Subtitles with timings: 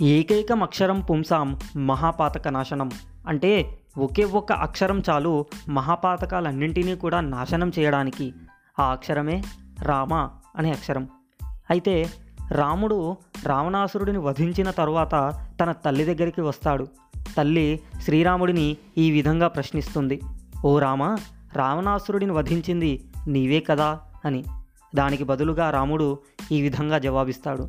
[0.00, 2.90] ఏకైకం అక్షరం పుంసాం మహాపాతక నాశనం
[3.28, 8.32] అంటే ఒకే ఒక్క అక్షరం చాలు మహాపాతకాలన్నింటినీ కూడా నాశనం చేయడానికి.
[8.78, 9.42] ఆ అక్షరమే
[9.82, 11.08] రామ అనే అక్షరం.
[11.42, 12.06] అయితే
[12.50, 13.16] రాముడు
[13.46, 16.86] రావణాసురుడిని వధించిన తరువాత తన తల్లి దగ్గరికి వస్తాడు.
[17.36, 20.20] తల్లి శ్రీరాముడిని ఈ విధంగా ప్రశ్నిస్తుంది.
[20.64, 21.16] ఓ రామ
[21.52, 24.44] రావణాసురుడిని వధించింది నీవే కదా అని.
[24.94, 26.18] దానికి బదులుగా రాముడు
[26.52, 27.68] ఈ విధంగా జవాబిస్తాడు.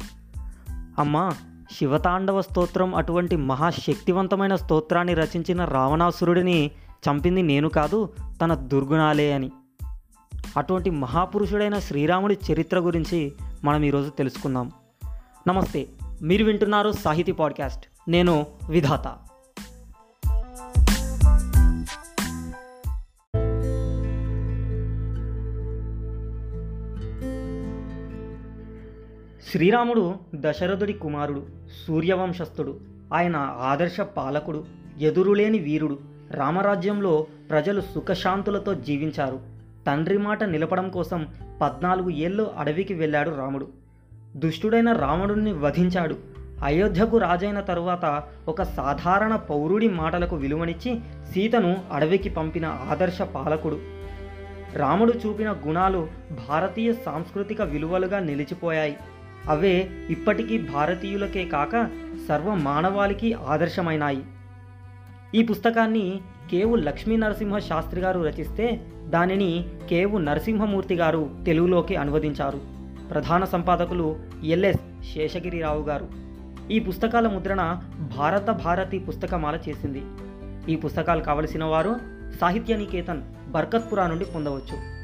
[1.00, 1.32] అమ్మా
[1.72, 8.10] శివతాండవ స్తోత్రం అటువంటి మహాశక్తివంతమైన స్తోత్రాన్ని రచించిన రావణాసురుడిని చంపింది నేను కాదు
[8.42, 9.52] తన దుర్గుణాలే అని.
[10.58, 13.34] అటువంటి మహాపురుషుడైన శ్రీరాముడి చరిత్ర గురించి
[13.64, 14.72] మనం ఈరోజు తెలుసుకుందాం.
[15.48, 15.88] నమస్తే
[16.22, 17.86] మీరు వింటున్నారు సాహితీ పాడ్కాస్ట్.
[18.08, 19.29] నేను విధాత.
[29.52, 31.46] శ్రీరాముడు దశరథుడి కుమారుడు
[31.88, 32.80] సూర్యవంశస్థుడు.
[33.14, 34.66] ఆయన ఆదర్శ పాలకుడు
[35.00, 36.00] ఎదురులేని వీరుడు.
[36.32, 39.40] రామరాజ్యంలో ప్రజలు సుఖశాంతులతో జీవించారు.
[39.88, 41.28] తండ్రి మాట నిలపడం కోసం
[41.62, 43.68] పద్నాలుగు ఏళ్ళు అడవికి వెళ్ళాడు రాముడు.
[44.36, 46.16] దుష్టుడైన రావణుడిని వధించాడు.
[46.64, 51.00] అయోధ్యకు రాజైన తరువాత ఒక సాధారణ పౌరుడి మాటలకు విలువనిచ్చి
[51.34, 53.80] సీతను అడవికి పంపిన ఆదర్శ పాలకుడు.
[54.74, 56.08] రాముడు చూపిన గుణాలు
[56.50, 58.98] భారతీయ సాంస్కృతిక విలువలుగా నిలిచిపోయాయి.
[59.48, 61.90] అవే ఇప్పటికీ భారతీయులకే కాక
[62.28, 64.24] సర్వ మానవాళికి ఆదర్శమైనాయి.
[65.36, 72.62] ఈ పుస్తకాన్ని కేవు లక్ష్మీ నరసింహ శాస్త్రి గారు రచిస్తే దానిని కేవు నరసింహమూర్తి గారు తెలుగులోకి అనువదించారు.
[73.10, 76.08] ప్రధాన సంపాదకులు ఎల్ఎస్ శేషగిరిరావు గారు.
[76.72, 77.82] ఈ పుస్తకాల ముద్రణ
[78.18, 80.02] భారత భారతి పుస్తకమాల చేసింది.
[80.72, 81.96] ఈ పుస్తకాలు కావలసిన వారు
[82.42, 84.99] సాహిత్య నికేతన్ బర్కత్పురా నుండి పొందవచ్చు.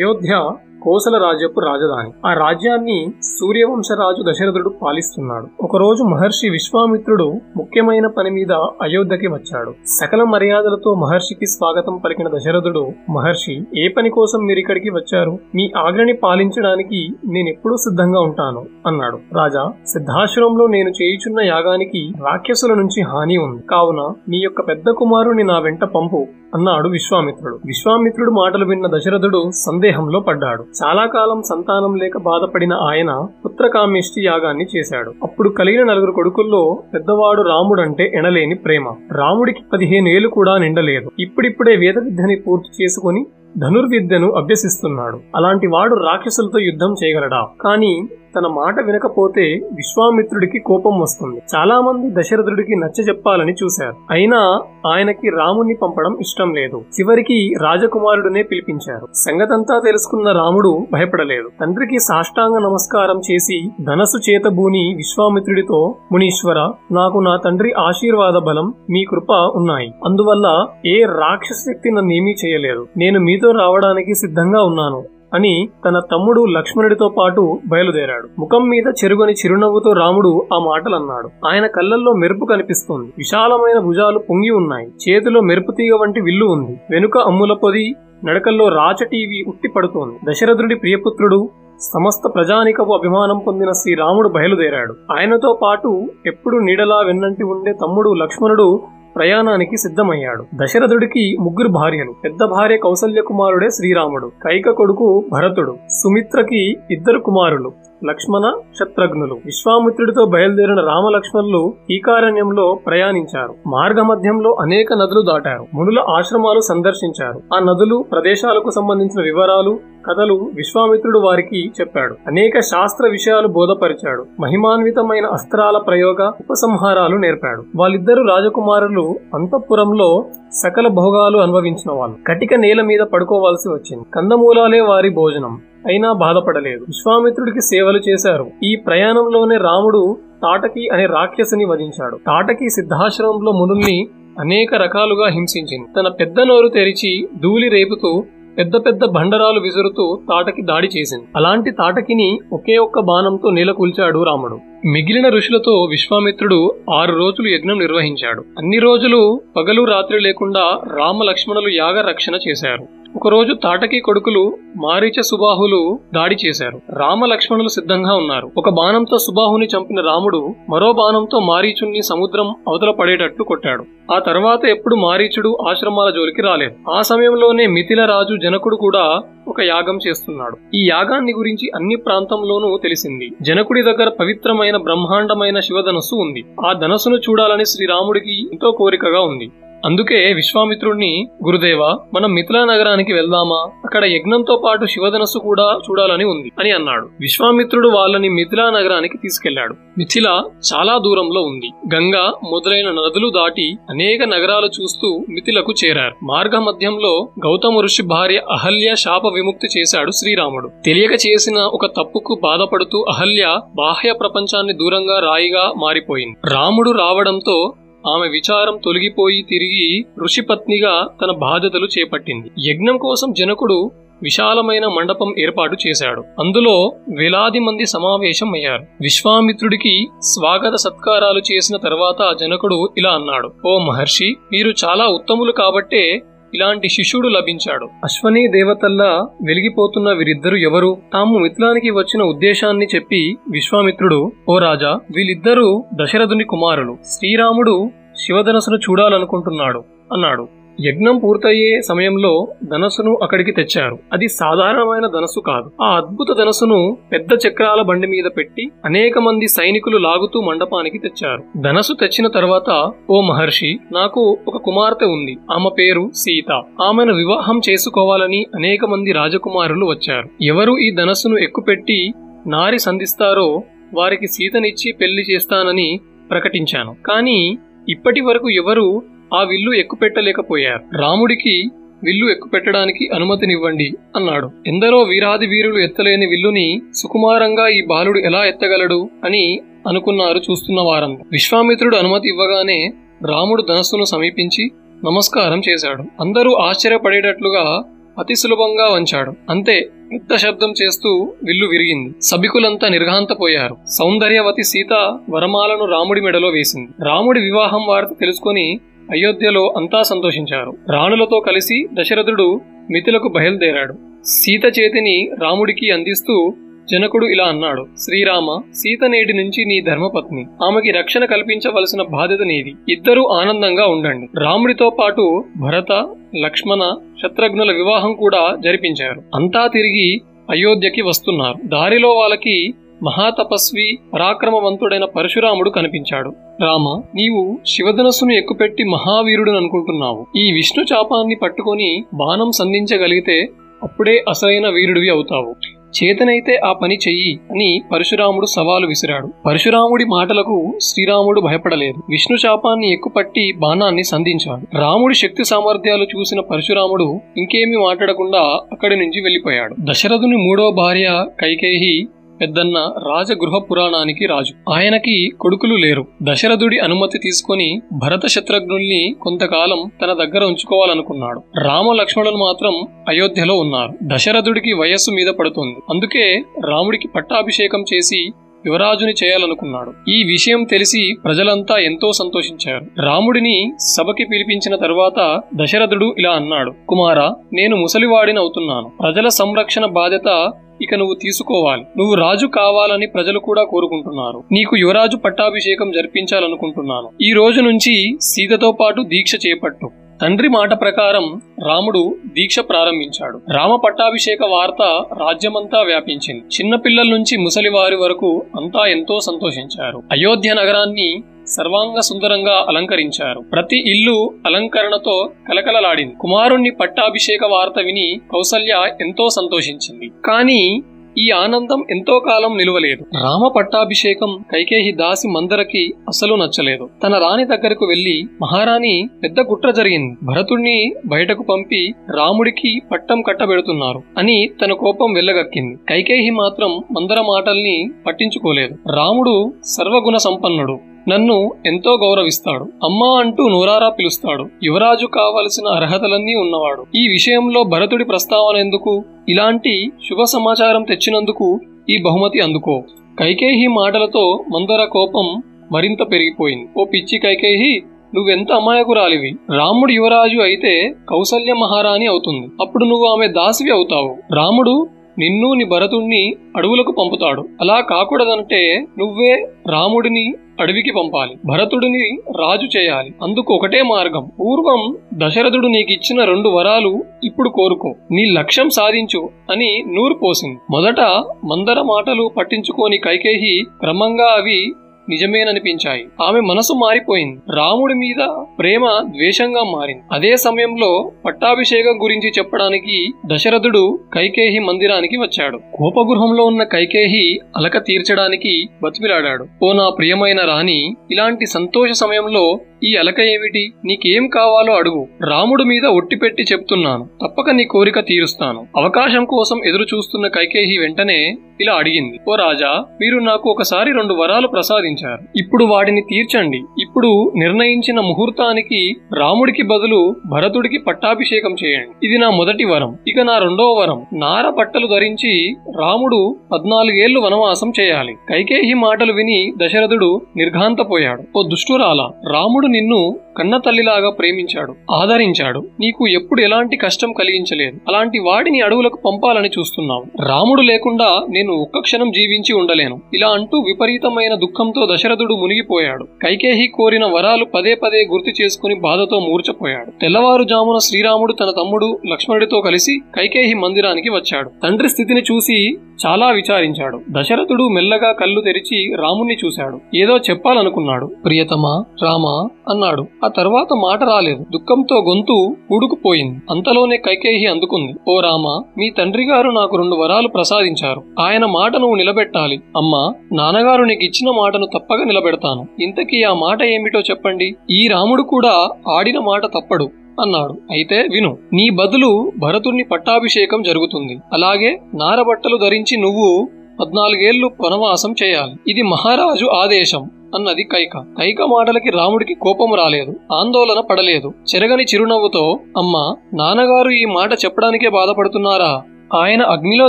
[0.00, 0.34] అయోధ్య
[0.82, 2.10] కోసల రాజ్యపు రాజధాని.
[2.26, 5.46] ఆ రాజ్యాన్ని సూర్యవంశరాజు దశరథుడు పాలిస్తున్నాడు.
[5.60, 9.72] ఒకరోజు మహర్షి విశ్వామిత్రుడు ముఖ్యమైన పని మీద అయోధ్యకి వచ్చాడు.
[9.86, 15.38] సకల మర్యాదలతో మహర్షికి స్వాగతం పలికిన దశరథుడు మహర్షి ఏ పని కోసం మీరు ఇక్కడికి వచ్చారు?
[15.54, 19.18] మీ ఆజ్ఞని పాలించడానికి నేనెప్పుడూ సిద్ధంగా ఉంటాను అన్నాడు.
[19.34, 23.62] రాజా సిద్ధాశ్రమంలో నేను చేయుచున్న యాగానికి రాక్షసుల నుంచి హాని ఉంది.
[23.62, 27.58] కావున నీ యొక్క పెద్ద కుమారుని నా వెంట పంపు అన్నాడు విశ్వామిత్రుడు.
[27.66, 30.64] విశ్వామిత్రుడు మాటలు విన్న దశరథుడు సందేహంలో పడ్డాడు.
[30.70, 35.12] చాలా కాలం సంతానం లేక బాధపడిన ఆయన పుత్రకామేష్టి యాగాన్ని చేశాడు.
[35.22, 38.94] అప్పుడు కలిగిన నలుగురు కొడుకుల్లో పెద్దవాడు రాముడంటే ఎనలేని ప్రేమ.
[39.12, 41.10] రాముడికి పదిహేను ఏళ్ళు కూడా నిండలేదు.
[41.18, 43.26] ఇప్పుడిప్పుడే వేద విద్యని పూర్తి చేసుకుని
[43.58, 45.20] ధనుర్విద్యను అభ్యసిస్తున్నాడు.
[45.36, 47.46] అలాంటి వాడు రాక్షసులతో యుద్ధం చేయగలడా?
[47.60, 49.42] కానీ తన మాట వినకపోతే
[49.72, 51.42] విశ్వామిత్రుడికి కోపం వస్తుంది.
[51.56, 53.94] చాలా మంది దశరథుడికి నచ్చజెప్పాలని చూశారు.
[54.10, 56.76] అయినా ఆయనకి రాముణ్ణి పంపడం ఇష్టం లేదు.
[56.76, 59.08] చివరికి రాజకుమారుడినే పిలిపించారు.
[59.14, 61.50] సంగతంతా తెలుసుకున్న రాముడు భయపడలేదు.
[61.60, 69.30] తండ్రికి సాష్టాంగ నమస్కారం చేసి ధనసు చేతబూని విశ్వామిత్రుడితో మునీశ్వర నాకు నా తండ్రి ఆశీర్వాద బలం మీ కృప
[69.30, 69.92] ఉన్నాయి.
[70.04, 72.86] అందువల్ల ఏ రాక్షస శక్తి నన్నేమీ చేయలేదు.
[72.96, 75.02] నేను మీతో రావడానికి సిద్ధంగా ఉన్నాను.
[75.34, 78.28] అని తన తమ్ముడు లక్ష్మణుడితో పాటు బయలుదేరాడు.
[78.38, 81.48] ముఖం మీద చెరుగని చిరునవ్వుతో రాముడు ఆ మాటలన్నాడు.
[81.48, 83.12] ఆయన కళ్ళల్లో మెరుపు కనిపిస్తోంది.
[83.18, 84.86] విశాలమైన భుజాలు పొంగి ఉన్నాయి.
[84.86, 86.80] చేతిలో మెరుపు తీగ వంటి విల్లు ఉంది.
[86.90, 90.30] వెనుక అమ్ముల పొది నడకల్లో రాచ టీవీ ఉట్టి పడుతోంది.
[90.30, 91.48] దశరథుడి ప్రియపుత్రుడు
[91.80, 94.94] సమస్త ప్రజానికపు అభిమానం పొందిన శ్రీరాముడు బయలుదేరాడు.
[95.18, 98.80] ఆయనతో పాటు ఎప్పుడు నీడలా వెన్నంటి ఉండే తమ్ముడు లక్ష్మణుడు
[99.16, 100.46] ప్రయాణానికి సిద్ధమయ్యాడు.
[100.54, 102.14] దశరథుడికి ముగ్గురు భార్యలు.
[102.24, 104.26] పెద్ద భార్య కౌసల్య కుమారుడే శ్రీరాముడు.
[104.26, 105.76] కైక కొడుకు భరతుడు.
[105.88, 107.72] సుమిత్రకి ఇద్దరు కుమారులు.
[108.04, 109.34] లక్ష్మణ శత్రుఘ్నులు.
[109.44, 113.54] విశ్వామిత్రుడితో బయలుదేరిన రామలక్ష్మణులు ఈకారణ్యంలో ప్రయాణించారు.
[113.66, 115.66] మార్గ మధ్యంలో అనేక నదులు దాటారు.
[115.74, 117.40] మునుల ఆశ్రమాలు సందర్శించారు.
[117.56, 122.14] ఆ నదులు ప్రదేశాలకు సంబంధించిన వివరాలు కథలు విశ్వామిత్రుడు వారికి చెప్పాడు.
[122.26, 124.26] అనేక శాస్త్ర విషయాలు బోధపరిచాడు.
[124.40, 127.64] మహిమాన్వితమైన అస్త్రాల ప్రయోగ ఉపసంహారాలు నేర్పాడు.
[127.76, 132.16] వాళ్ళిద్దరు రాజకుమారులు అంతఃపురంలో సకల భోగాలు అనుభవించిన వాళ్ళు.
[132.26, 134.04] కటిక నేల మీద పడుకోవాల్సి వచ్చింది.
[134.14, 135.60] కందమూలాలే వారి భోజనం.
[135.86, 136.80] అయినా బాధపడలేదు.
[136.80, 138.50] విశ్వామిత్రుడికి సేవలు చేశారు.
[138.64, 142.16] ఈ ప్రయాణంలోనే రాముడు తాటకి అనే రాక్షసుని వధించాడు.
[142.16, 144.08] తాటకి సిద్ధాశ్రమంలో మునుల్ని
[144.40, 145.88] అనేక రకాలుగా హింసించింది.
[146.00, 148.24] తన పెద్ద నోరు తెరిచి ధూళి రేపుతూ
[148.58, 151.24] పెద్ద పెద్ద బండరాలు విసురుతూ తాటకి దాడి చేసింది.
[151.36, 154.58] అలాంటి తాటకిని ఒకే ఒక్క బాణంతో నేలకూల్చాడు రాముడు.
[154.86, 158.44] మిగిలిన ఋషులతో విశ్వామిత్రుడు ఆరు రోజులు యజ్ఞం నిర్వహించాడు.
[158.58, 162.99] అన్ని రోజులు పగలు రాత్రి లేకుండా రామ లక్ష్మణులు యాగ రక్షణ చేశారు.
[163.16, 166.80] ఒకరోజు తాటకి కొడుకులు మారీచ సుబాహులు దాడి చేశారు.
[166.90, 168.50] రామ లక్ష్మణులు సిద్ధంగా ఉన్నారు.
[168.58, 173.84] ఒక బాణంతో సుబాహుని చంపిన రాముడు మరో బాణంతో మారీచుణ్ణి సముద్రం అవతల పడేటట్టు కొట్టాడు.
[174.14, 176.90] ఆ తర్వాత ఎప్పుడు మారీచుడు ఆశ్రమాల జోలికి రాలేదు.
[176.90, 180.76] ఆ సమయంలోనే మిథిల రాజు జనకుడు కూడా ఒక యాగం చేస్తున్నాడు.
[180.76, 183.30] ఈ యాగాన్ని గురించి అన్ని ప్రాంతంలోనూ తెలిసింది.
[183.42, 186.44] జనకుడి దగ్గర పవిత్రమైన బ్రహ్మాండమైన శివధనస్సు ఉంది.
[186.66, 189.50] ఆ ధనస్సును చూడాలని శ్రీరాముడికి ఎంతో కోరికగా ఉంది.
[189.84, 193.70] అందుకే విశ్వామిత్రుడిని గురుదేవ మనం మిథిలా నగరానికి వెళ్దామా?
[193.84, 197.08] అక్కడ యజ్ఞంతో పాటు శివధనస్సు కూడా చూడాలని ఉంది అని అన్నాడు.
[197.20, 199.74] విశ్వామిత్రుడు వాళ్ళని మిథిలా నగరానికి తీసుకెళ్ళాడు.
[199.98, 200.42] మిథిల
[200.74, 201.94] చాలా దూరంలో ఉంది.
[201.94, 206.14] గంగా మొదలైన నదులు దాటి అనేక నగరాలు చూస్తూ మిథిలకు చేరారు.
[206.24, 210.70] మార్గ మధ్యంలో గౌతమ ఋషి భార్య అహల్య శాప విముక్తి చేశాడు శ్రీరాముడు.
[210.84, 216.54] తెలియక చేసిన ఒక తప్పుకు బాధపడుతూ అహల్య బాహ్య ప్రపంచాన్ని దూరంగా రాయిగా మారిపోయింది.
[216.54, 217.72] రాముడు రావడంతో
[218.06, 222.50] ఆమె విచారం తొలగిపోయి తిరిగి ఋషిపత్నిగా తన బాధ్యతలు చేపట్టింది.
[222.70, 223.90] యజ్ఞం కోసం జనకుడు
[224.22, 226.24] విశాలమైన మండపం ఏర్పాటు చేశాడు.
[226.38, 233.52] అందులో వేలాది మంది సమావేశం అయ్యారు విశ్వామిత్రుడికి స్వాగత సత్కారాలు చేసిన తర్వాత జనకుడు ఇలా అన్నాడు.
[233.66, 236.22] ఓ మహర్షి మీరు చాలా ఉత్తములు కాబట్టే
[236.54, 237.88] ఇలాంటి శిష్యుడు లభించాడు.
[238.04, 240.96] అశ్వనీ దేవతల్లా వెలిగిపోతున్న వీరిద్దరు ఎవరు?
[241.12, 246.98] తాము మిథిలానికి వచ్చిన ఉద్దేశాన్ని చెప్పి విశ్వామిత్రుడు ఓ రాజా వీళ్ళిద్దరూ దశరథుని కుమారులు.
[247.04, 250.59] శ్రీరాముడు శివధనసును చూడాలనుకుంటున్నాడు అన్నాడు.
[250.88, 253.98] యజ్ఞం పూర్తయ్యే సమయంలో ధనస్సును అక్కడికి తెచ్చారు.
[254.12, 255.70] అది సాధారణమైన ధనస్సు కాదు.
[255.82, 261.42] ఆ అద్భుత ధనస్సును పెద్ద చక్రాల బండి మీద పెట్టి అనేక మంది సైనికులు లాగుతూ మండపానికి తెచ్చారు.
[261.60, 265.36] ధనస్సు తెచ్చిన తర్వాత ఓ మహర్షి నాకు ఒక కుమార్తె ఉంది.
[265.52, 266.62] ఆమె పేరు సీత.
[266.82, 270.28] ఆమెను వివాహం చేసుకోవాలని అనేక మంది రాజకుమారులు వచ్చారు.
[270.42, 272.12] ఎవరు ఈ ధనస్సును ఎక్కుపెట్టి
[272.46, 273.62] నారి సంధిస్తారో
[273.94, 276.00] వారికి సీతనిచ్చి పెళ్ళి చేస్తానని
[276.30, 276.96] ప్రకటించాను.
[277.06, 279.02] కానీ ఇప్పటి వరకు ఎవరు
[279.34, 280.96] ఆ విల్లు ఎక్కుపెట్టలేకపోయారు.
[280.96, 281.68] రాముడికి
[282.04, 284.50] విల్లు ఎక్కుపెట్టడానికి అనుమతినివ్వండి అన్నాడు.
[284.66, 291.96] ఎందరో వీరాది వీరులు ఎత్తలేని విల్లుని సుకుమారంగా ఈ బాలుడు ఎలా ఎత్తగలడు అని అనుకున్నారు చూస్తున్న వారంతా విశ్వామిత్రుడు
[291.96, 292.92] అనుమతి ఇవ్వగానే
[293.28, 294.70] రాముడు ధనస్సును సమీపించి
[295.04, 296.02] నమస్కారం చేశాడు.
[296.20, 297.82] అందరూ ఆశ్చర్యపడేటట్లుగా
[298.18, 299.32] అతి సులభంగా వంచాడు.
[299.50, 302.14] అంతే పెద్ద శబ్దం చేస్తూ విల్లు విరిగింది.
[302.22, 303.76] సభికులంతా నిర్ఘాంతపోయారు.
[303.86, 307.04] సౌందర్యవతి సీత వరమాలను రాముడి మెడలో వేసింది.
[307.04, 308.80] రాముడి వివాహం వార్త తెలుసుకొని
[309.10, 310.72] అయోధ్యలో అంతా సంతోషించారు.
[310.92, 312.60] రాణులతో కలిసి దశరథుడు
[312.90, 313.94] మిథులకు బయలుదేరాడు.
[314.24, 316.54] సీత చేతిని రాముడికి అందిస్తూ
[316.90, 320.46] జనకుడు ఇలా అన్నాడు శ్రీరామ సీత నేటి నుంచి నీ ధర్మపత్ని.
[320.64, 322.74] ఆమెకి రక్షణ కల్పించవలసిన బాధ్యత నీది.
[322.88, 324.28] ఇద్దరూ ఆనందంగా ఉండండి.
[324.38, 329.22] రాముడితో పాటు భరత లక్ష్మణ శత్రుఘ్నుల వివాహం కూడా జరిపించారు.
[329.34, 330.20] అంతా తిరిగి
[330.50, 331.54] అయోధ్యకి వస్తున్నారు.
[331.64, 336.32] దారిలో వాళ్ళకి మహాతపస్వి పరాక్రమవంతుడైన పరశురాముడు కనిపించాడు.
[336.60, 340.26] రామ నీవు శివధనస్సును ఎక్కుపెట్టి మహావీరుడు అనుకుంటున్నావు.
[340.36, 343.48] ఈ విష్ణు చాపాన్ని పట్టుకొని బాణం సంధించగలిగితే
[343.82, 345.54] అప్పుడే అసలైన వీరుడివి అవుతావు.
[345.90, 349.28] చేతనైతే ఆ పని చెయ్యి అని పరశురాముడు సవాలు విసిరాడు.
[349.46, 352.02] పరశురాముడి మాటలకు శ్రీరాముడు భయపడలేదు.
[352.10, 354.78] విష్ణు శాపాన్ని ఎక్కుపట్టి బాణాన్ని సంధించాడు.
[354.78, 358.38] రాముడి శక్తి సామర్థ్యాలు చూసిన పరశురాముడు ఇంకేమీ మాట్లాడకుండా
[358.72, 362.06] అక్కడి నుంచి వెళ్ళిపోయాడు దశరథుని మూడో భార్య కైకేహి
[362.40, 362.78] పెద్దన్న
[363.08, 364.72] రాజగృహ పురాణానికి రాజు.
[364.72, 366.06] ఆయనకి కొడుకులు లేరు.
[366.22, 371.42] దశరథుడి అనుమతి తీసుకొని భరత శత్రుఘ్నుల్ని కొంతకాలం తన దగ్గర ఉంచుకోవాలనుకున్నాడు.
[371.64, 373.92] రామ లక్ష్మణులు మాత్రం అయోధ్యలో ఉన్నారు.
[374.02, 375.76] దశరథుడికి వయస్సు మీద పడుతుంది.
[375.90, 378.30] అందుకే రాముడికి పట్టాభిషేకం చేసి
[378.66, 380.10] యువరాజుని చేయాలనుకున్నాడు.
[380.10, 383.02] ఈ విషయం తెలిసి ప్రజలంతా ఎంతో సంతోషించారు.
[383.02, 388.90] రాముడిని సభకి పిలిపించిన తరువాత దశరథుడు ఇలా అన్నాడు కుమారా నేను ముసలివాడిని అవుతున్నాను.
[389.00, 390.52] ప్రజల సంరక్షణ బాధ్యత
[390.82, 391.82] ఇక నువ్వు తీసుకోవాలి.
[391.98, 394.42] నువ్వు రాజు కావాలని ప్రజలు కూడా కోరుకుంటున్నారు.
[394.52, 397.10] నీకు యువరాజు పట్టాభిషేకం జరిపించాలనుకుంటున్నాను.
[397.22, 399.90] ఈ రోజు నుంచి సీతతో పాటు దీక్ష చేపట్టు.
[400.22, 403.40] తండ్రి మాట ప్రకారం రాముడు దీక్ష ప్రారంభించాడు.
[403.52, 406.42] రామ పట్టాభిషేక వార్త రాజ్యమంతా వ్యాపించింది.
[406.42, 410.02] చిన్నపిల్లల నుంచి ముసలివారి వరకు అంతా ఎంతో సంతోషించారు.
[410.12, 413.40] అయోధ్య నగరాన్ని సర్వాంగ సుందరంగా అలంకరించారు.
[413.40, 416.14] ప్రతి ఇల్లు అలంకరణతో కలకలలాడింది.
[416.20, 420.10] కుమారుణ్ణి పట్టాభిషేక వార్త విని కౌసల్య ఎంతో సంతోషించింది.
[420.24, 420.82] కానీ
[421.18, 423.04] ఈ ఆనందం ఎంతో కాలం నిలువలేదు.
[423.22, 426.88] రామ పట్టాభిషేకం కైకేహి దాసి మందరకి అసలు నచ్చలేదు.
[427.02, 430.16] తన రాణి దగ్గరకు వెళ్ళి మహారాణి పెద్ద కుట్ర జరిగింది.
[430.22, 438.74] భరతుణ్ణి బయటకు పంపి రాముడికి పట్టం కట్టబెడుతున్నారు అని తన కోపం వెళ్ళగక్కింది కైకేహి మాత్రం మందర మాటల్ని పట్టించుకోలేదు.
[438.96, 440.89] రాముడు సర్వగుణ సంపన్నుడు.
[441.08, 442.64] నన్ను ఎంతో గౌరవిస్తాడు.
[442.64, 444.46] అమ్మా అంటూ నోరారా పిలుస్తాడు.
[444.64, 446.84] యువరాజు కావలసిన అర్హతలన్నీ ఉన్నవాడు.
[446.94, 449.04] ఈ విషయంలో భరతుడి ప్రస్తావన ఎందుకు?
[449.28, 452.82] ఇలాంటి శుభ సమాచారం తెచ్చినందుకు ఈ బహుమతి అందుకో.
[453.18, 455.42] కైకేహి మాటలతో మందర కోపం
[455.72, 456.68] మరింత పెరిగిపోయింది.
[456.80, 457.82] ఓ పిచ్చి కైకేహి
[458.14, 459.34] నువ్వెంత అమాయకురాలివి?
[459.56, 462.46] రాముడు యువరాజు అయితే కౌసల్య మహారాణి అవుతుంది.
[462.60, 464.34] అప్పుడు నువ్వు ఆమె దాసివి అవుతావు.
[464.34, 464.86] రాముడు
[465.18, 467.44] నిన్ను నీ భరతుణ్ణి అడవులకు పంపుతాడు.
[467.60, 471.34] అలా కాకూడదంటే నువ్వే రాముడిని అడవికి పంపాలి.
[471.46, 473.14] భరతుడిని రాజు చేయాలి.
[473.22, 474.30] అందుకు ఒకటే మార్గం.
[474.40, 477.94] పూర్వం దశరథుడు నీకిచ్చిన రెండు వరాలు ఇప్పుడు కోరుకో.
[478.10, 480.58] నీ లక్ష్యం సాధించు అని నూరు పోసింది.
[480.70, 481.00] మొదట
[481.44, 484.72] మందర మాటలు పట్టించుకోని కైకేహి క్రమంగా అవి
[485.10, 486.04] నిజమేననిపించాయి.
[486.22, 487.40] ఆమె మనసు మారిపోయింది.
[487.56, 490.02] రాముడి మీద ప్రేమ ద్వేషంగా మారింది.
[490.12, 495.60] అదే సమయంలో పట్టాభిషేకం గురించి చెప్పడానికి దశరథుడు కైకేహి మందిరానికి వచ్చాడు.
[495.74, 499.46] కోపగృహంలో ఉన్న కైకేహి అలక తీర్చడానికి బతిమిలాడాడు.
[499.62, 503.72] ఓ నా ప్రియమైన రాణి ఇలాంటి సంతోష సమయంలో ఈ అలక ఏమిటి?
[503.84, 505.06] నీకేం కావాలో అడుగు.
[505.28, 507.08] రాముడు మీద ఒట్టిపెట్టి చెప్తున్నాను.
[507.24, 508.66] తప్పక నీ కోరిక తీరుస్తాను.
[508.76, 512.20] అవకాశం కోసం ఎదురు చూస్తున్న కైకేహి వెంటనే ఇలా అడిగింది.
[512.28, 514.99] ఓ రాజా మీరు నాకు ఒకసారి రెండు వరాలు ప్రసాదించారు
[515.36, 516.62] ఇప్పుడు వాటిని తీర్చండి.
[516.80, 522.06] ఇప్పుడు నిర్ణయించిన ముహూర్తానికి రాముడికి బదులు భరతుడికి పట్టాభిషేకం చేయండి.
[522.06, 522.98] ఇది నా మొదటి వరం.
[523.08, 524.06] ఇక నా రెండవ వరం.
[524.12, 528.14] నార బట్టలు ధరించి రాముడు పద్నాలుగేళ్ళు వనవాసం చేయాలి.
[528.28, 531.22] కైకేహి మాటలు విని దశరథుడు నిర్ఘాంతపోయాడు.
[531.38, 535.62] ఓ దుష్టురాల రాముడు నిన్ను కన్న తల్లిలాగా ప్రేమించాడు ఆదరించాడు.
[535.80, 537.78] నీకు ఎప్పుడు ఎలాంటి కష్టం కలిగించలేదు.
[537.88, 540.22] అలాంటి వాడిని అడవులకు పంపాలని చూస్తున్నావు.
[540.22, 543.00] రాముడు లేకుండా నేను ఒక్క క్షణం జీవించి ఉండలేను.
[543.14, 546.04] ఇలా అంటూ విపరీతమైన దుఃఖంతో దశరథుడు మునిగిపోయాడు.
[546.04, 552.98] కైకేహి కోరిన వరాలు పదే పదే గుర్తు చేసుకుని బాధతో మూర్చపోయాడు తెల్లవారుజామున శ్రీరాముడు తన తమ్ముడు లక్ష్మణుడితో కలిసి
[553.16, 554.50] కైకేహి మందిరానికి వచ్చాడు.
[554.62, 557.00] తండ్రి స్థితిని చూసి చాలా విచారించాడు.
[557.10, 559.80] దశరథుడు మెల్లగా కళ్ళు తెరిచి రాముణ్ణి చూశాడు.
[559.96, 561.06] ఏదో చెప్పాలనుకున్నాడు.
[561.24, 563.06] ప్రియతమా రామా అన్నాడు.
[563.36, 564.42] తర్వాత మాట రాలేదు.
[564.42, 567.92] దుఃఖంతో గొంతు ఊడుకుపోయింది అంతలోనే కైకేయి అందుకుంది.
[568.08, 571.02] ఓ రామ మీ తండ్రి గారు నాకు రెండు వరాలు ప్రసాదించారు.
[571.20, 572.60] ఆయన మాట నువ్వు నిలబెట్టాలి.
[572.76, 575.66] అమ్మా నాన్నగారు నీకు ఇచ్చిన మాటను తప్పక నిలబెడతాను.
[575.82, 577.54] ఇంతకీ ఆ మాట ఏమిటో చెప్పండి.
[577.70, 579.88] ఈ రాముడు కూడా ఆడిన మాట తప్పడు
[580.20, 580.54] అన్నాడు.
[580.70, 584.18] అయితే విను నీ బదులు భరతుణ్ణి పట్టాభిషేకం జరుగుతుంది.
[584.32, 586.48] అలాగే నారబట్టలు ధరించి నువ్వు
[586.80, 588.54] పద్నాలుగేళ్ళు వనవాసం చేయాలి.
[588.68, 590.10] ఇది మహారాజు ఆదేశం.
[590.34, 590.98] అన్నది కైక.
[590.98, 594.32] కైక మాటలకి రాముడికి కోపం రాలేదు ఆందోళన పడలేదు.
[594.54, 598.82] చెరగని చిరునవ్వుతో అమ్మా నాన్నగారు ఈ మాట చెప్పడానికే బాధపడుతున్నారా?
[599.20, 599.88] ఆయన అగ్నిలో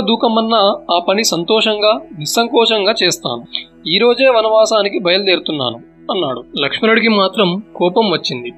[0.00, 3.44] దూకమన్నా ఆ పని సంతోషంగా నిస్సంకోచంగా చేస్తాను.
[3.88, 5.76] ఈరోజే వనవాసానికి బయలుదేరుతున్నాను
[6.12, 6.44] అన్నాడు.
[6.60, 8.52] లక్ష్మణుడికి మాత్రం కోపం వచ్చింది.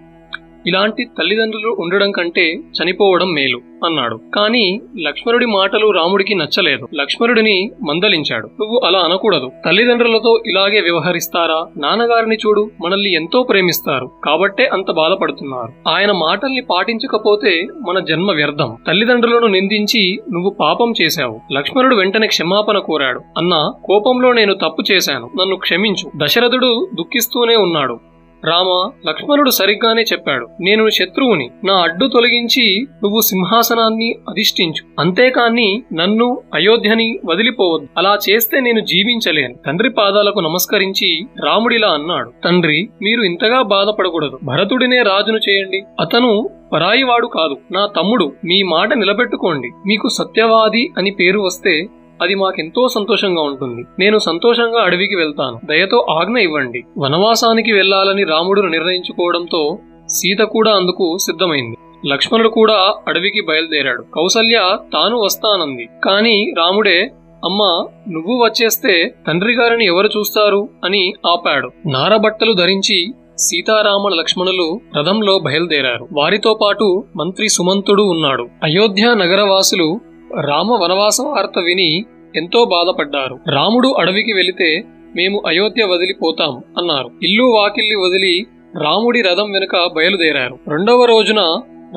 [0.67, 4.21] ఇలాంటి తల్లిదండ్రులు ఉండడం కంటే చనిపోవడం మేలు అన్నాడు.
[4.35, 6.89] కానీ లక్ష్మణుడి మాటలు రాముడికి నచ్చలేదు.
[6.95, 8.47] లక్ష్మణుడిని మందలించాడు.
[8.47, 9.51] నువ్వు అలా అనకూడదు.
[9.67, 11.67] తల్లిదండ్రులతో ఇలాగే వ్యవహరిస్తారా?
[11.77, 14.11] నాన్నగారిని చూడు మనల్ని ఎంతో ప్రేమిస్తారు.
[14.25, 15.89] కాబట్టే అంత బాధపడుతున్నారు.
[15.89, 18.77] ఆయన మాటల్ని పాటించకపోతే మన జన్మ వ్యర్థం.
[18.87, 21.41] తల్లిదండ్రులను నిందించి నువ్వు పాపం చేశావు.
[21.53, 23.21] లక్ష్మణుడు వెంటనే క్షమాపణ కోరాడు.
[23.39, 25.31] అన్నా కోపంలో నేను తప్పు చేశాను.
[25.41, 26.11] నన్ను క్షమించు.
[26.17, 28.14] దశరథుడు దుఃఖిస్తూనే ఉన్నాడు.
[28.45, 30.49] రామ లక్ష్మణుడు సరిగ్గానే చెప్పాడు.
[30.61, 35.01] నేను శత్రువుని నా అడ్డు తొలగించి నువ్వు సింహాసనాన్ని అధిష్ఠించు.
[35.01, 37.89] అంతేకాని నన్ను అయోధ్యని వదిలిపోవద్దు.
[37.99, 39.55] అలా చేస్తే నేను జీవించలేను.
[39.67, 42.33] తండ్రి పాదాలకు నమస్కరించి రాముడిలా అన్నాడు.
[42.45, 44.39] తండ్రి మీరు ఇంతగా బాధపడకూడదు.
[44.45, 45.83] భరతుడినే రాజును చేయండి.
[46.01, 47.57] అతను పరాయివాడు కాదు.
[47.73, 49.69] నా తమ్ముడు మీ మాట నిలబెట్టుకోండి.
[49.87, 51.87] మీకు సత్యవాది అని పేరు వస్తే
[52.23, 53.85] అది మాకెంతో సంతోషంగా ఉంటుంది.
[53.99, 55.61] నేను సంతోషంగా అడవికి వెళ్తాను.
[55.65, 56.83] దయతో ఆజ్ఞ ఇవ్వండి.
[56.99, 59.79] వనవాసానికి వెళ్ళాలని రాముడు నిర్ణయించుకోవడంతో
[60.09, 61.77] సీత కూడా అందుకు సిద్ధమైంది.
[62.09, 64.03] లక్ష్మణుడు కూడా అడవికి బయలుదేరాడు.
[64.03, 65.89] కౌసల్య తాను వస్తానంది.
[66.05, 67.11] కాని రాముడే
[67.45, 70.69] అమ్మా నువ్వు వచ్చేస్తే తండ్రి గారిని ఎవరు చూస్తారు?
[70.85, 71.71] అని ఆపాడు.
[71.87, 73.07] నారబట్టలు ధరించి
[73.39, 76.09] సీతారామ లక్ష్మణులు రథంలో బయలుదేరారు.
[76.13, 78.49] వారితో పాటు మంత్రి సుమంతుడు ఉన్నాడు.
[78.65, 80.01] అయోధ్య నగరవాసులు
[80.41, 82.05] రామ వనవాస వార్త విని
[82.37, 83.39] ఎంతో బాధపడ్డారు.
[83.51, 84.85] రాముడు అడవికి వెళితే
[85.17, 87.11] మేము అయోధ్య వదిలిపోతాం అన్నారు.
[87.23, 88.47] ఇల్లు వాకిల్లి వదిలి
[88.83, 90.59] రాముడి రథం వెనుక బయలుదేరారు.
[90.69, 91.41] రెండవ రోజున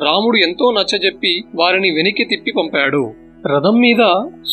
[0.04, 3.12] రాముడు ఎంతో నచ్చజెప్పి వారిని వెనక్కి తిప్పి పంపాడు.
[3.46, 4.00] రథం మీద